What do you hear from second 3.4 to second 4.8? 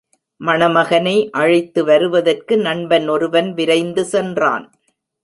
விரைந்து சென்றான்.